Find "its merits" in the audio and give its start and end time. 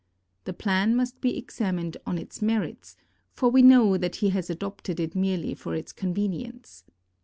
2.17-2.97